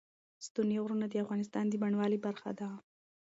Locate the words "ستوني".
0.45-0.75